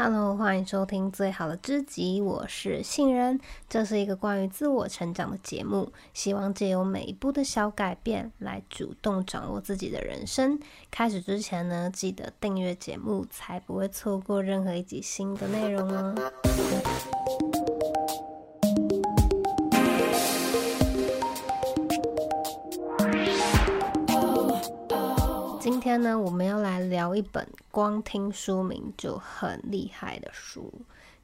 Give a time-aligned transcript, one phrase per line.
[0.00, 3.40] Hello，欢迎收听最好的知己，我是杏仁。
[3.68, 10.56] 这是一个关于自我成长的节目，希望借由每一步的小改变，来主动掌握自己的人生。
[10.88, 16.14] 开始之前呢，记得订阅节目，才不会错过任何一集新的内容哦。
[25.98, 30.72] 那，我们要来聊一本光听书名就很厉害的书，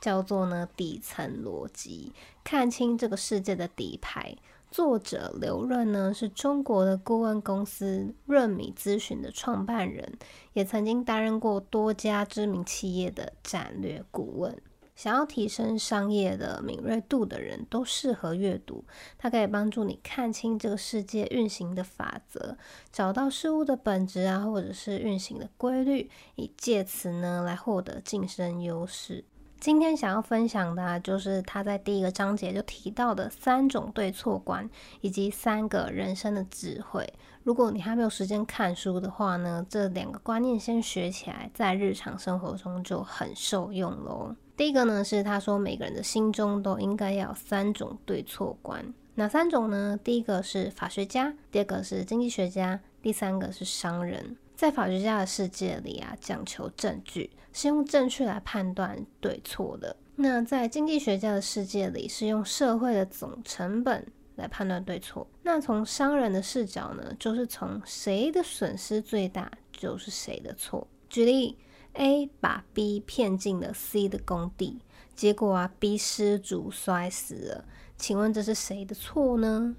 [0.00, 4.36] 叫做呢《底层逻辑：看清这个世界的底牌》。
[4.70, 10.16] 作者刘润呢是中国的顾问公司润米咨询的创办人，
[10.54, 14.56] 也曾经担任过多家知名企业的战略顾问。
[14.94, 18.84] 想要提升商业的敏锐度的人都适合阅读，
[19.18, 22.56] 它可以帮助你看清这个世界运行的法则，
[22.92, 29.24] 找到事物的本质啊，或者是运行的规律，以借此呢来获得晋升优势。
[29.62, 34.68] 今天想要分享的啊，就是他在第一个章节就提到的三种对错观，
[35.02, 37.08] 以及三个人生的智慧。
[37.44, 44.34] 如果你还没有时间看书的话呢，这两个观念先学起来，在日常生活中就很受用喽。
[44.56, 49.96] 第一个呢，是他说每个人的心中都应该要有三种对错观，哪三种呢？
[50.02, 54.36] 第一个是法学家，第二个是经济学家，第三个是商人。
[54.62, 59.96] 在法学家的世界里啊，讲求证据，是用证据来判断对错的。
[60.14, 65.26] 那在经济学家的世界里，是用社会的总成本来判断对错。
[65.42, 70.86] 那从商人的视角呢，就是从谁的损失最大，就是谁的错。
[71.08, 71.58] 举例。
[71.94, 74.80] A 把 B 骗进了 C 的工地，
[75.14, 77.64] 结果啊，B 失足摔死了。
[77.98, 79.76] 请问这是谁的错呢？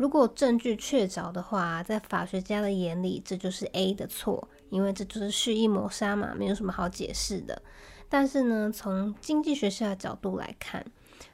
[0.00, 7.60] 如果证据确凿的话，在法学家的眼里，这就是 A 的错，因为这就是蓄意谋杀嘛，没有什么好解释的。
[8.08, 10.82] 但是呢，从经济学家的角度来看，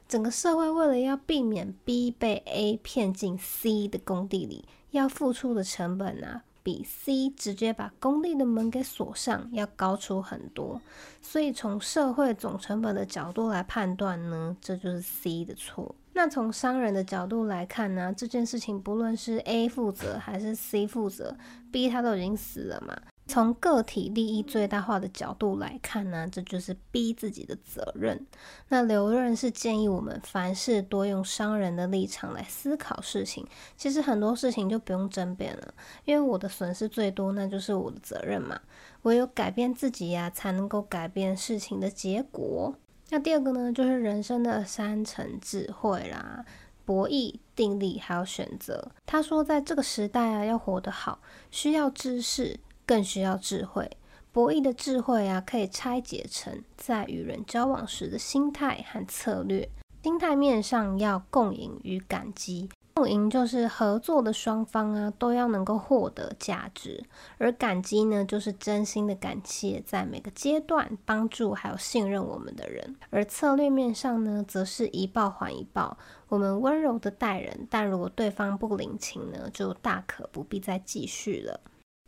[0.05, 6.41] 整个社会为了要避免 B 被 A 骗进 C 的工地里，要付出的成本呢。
[6.67, 10.81] 比 C 直接把工地的门给锁上要高出很多，
[11.21, 15.95] 所以从社会总成本的角度来判断呢，这就是 C 的错。
[16.11, 21.37] 那从商人的角度来看呢，这件事情不论是 A 负责还是 C 负责
[21.71, 22.93] ，B 他都已经死了嘛。
[23.27, 28.25] 从个体利益最大化的角度来看呢，这就是逼自己的责任。
[28.69, 33.45] 那刘润是建议我们凡事多用商人的立场来思考事情。
[33.75, 35.73] 其实很多事情就不用争辩了，
[36.05, 38.59] 因为我的损失最多，那就是我的责任嘛。
[39.01, 42.73] 唯有改变自己呀，才能够改变事情的结果。
[43.09, 46.43] 那第二个呢，就是人生的三层智慧啦：
[46.85, 48.91] 博弈、定力还有选择。
[49.05, 51.19] 他说，在这个时代啊，要活得好，
[51.51, 52.59] 需要知识。
[52.87, 53.91] 更需要智慧，
[54.31, 59.69] 博弈的智慧啊，可以拆解成在与人交往时的心态和策略。
[60.01, 67.03] 心态面上要共赢与感激，共赢就是合作的双方啊，都要能够获得价值，
[67.37, 72.95] 而感激呢，就是真心的感谢在每个阶段帮助还有信任我们的人。
[73.09, 75.97] 而策略面上呢，则是一报还一报，
[76.29, 81.59] 我们温柔的待人，但如果对方不领情呢，就大可不必再继续了。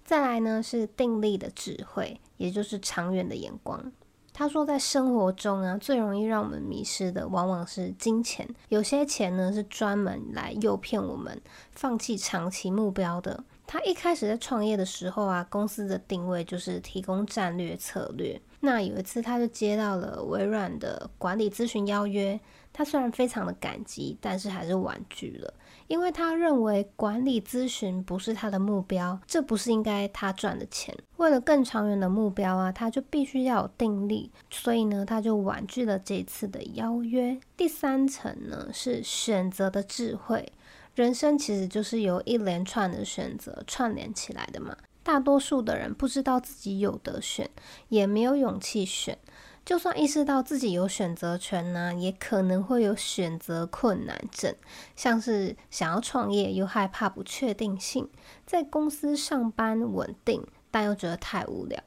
[0.10, 3.92] 再来呢，是定力的智慧，也就是长远的眼光。
[4.34, 8.50] 他说，在生活中啊，最容易让我们迷失的，往往是金钱。
[8.70, 11.40] 有些钱呢，是专门来诱骗我们
[11.74, 13.44] 放弃长期目标的。
[13.68, 18.42] 他一开始在创业的时候啊，公司的定位就是提供战略策略。
[18.62, 22.40] 那有一次，他就接到了微软的管理咨询邀约。
[22.74, 25.54] 他虽然非常的感激，但是还是婉拒了，
[25.90, 30.96] 因为他认为管理咨询不是他的目标，这不是应该他赚的钱。
[31.18, 37.40] 为了更长远的目标啊，他就必须要有定力，所以呢，他就婉拒了这次的邀约。
[37.58, 40.54] 第三层呢，是选择的智慧。
[40.94, 44.78] 人生其实就是由一连串的选择串联起来的嘛。
[45.02, 47.50] 大多数的人不知道自己有得选，
[47.88, 49.18] 也没有勇气选。
[49.66, 54.56] 就算意识到自己有选择权呢，也可能会有选择困难症，
[54.96, 58.10] 像是想要创业又害怕不确定性，
[58.46, 61.80] 在公司上班稳定，但又觉得太无聊。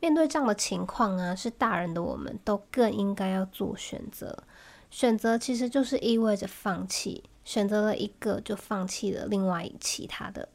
[0.00, 4.44] 面对这样的情况啊，是大人的我们都更应该要做选择。
[4.90, 10.48] 选择其实就是意味着放弃，选择了一个就放弃了另外其他的。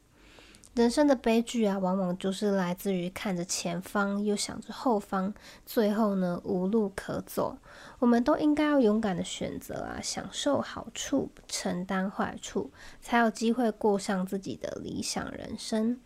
[0.74, 5.32] 人生的悲剧啊，往往就是来自于看着前方又想着后方，
[5.68, 7.56] 最后呢，无路可走。
[8.00, 16.00] 我们都应该要勇敢的选择啊，享受好处，承担坏处，才有机会过上自己的理想人生。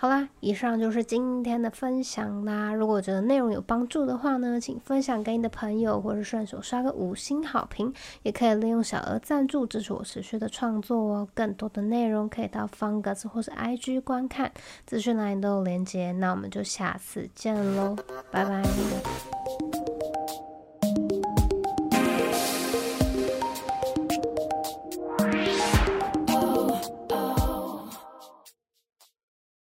[0.00, 2.72] 好啦，以上就是今天的分享啦。
[2.72, 7.92] 如果觉得内容有帮助的话呢，请分享给你的朋友，或是顺手刷个五星好评，
[8.22, 11.28] 也可以利用小额赞助支持我持续的创作哦。
[11.34, 14.52] 更多的内容可以到方格子或是 IG 观看，
[14.86, 16.12] 资讯栏里都有连接。
[16.12, 17.96] 那我们就下次见喽，
[18.30, 18.62] 拜拜。